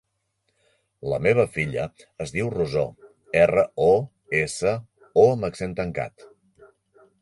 La 1.13 1.19
meva 1.25 1.45
filla 1.57 1.83
es 2.25 2.33
diu 2.39 2.51
Rosó: 2.55 2.87
erra, 3.45 3.69
o, 3.91 3.93
essa, 4.43 4.77
o 5.25 5.31
amb 5.37 5.51
accent 5.53 5.83
tancat. 5.83 6.31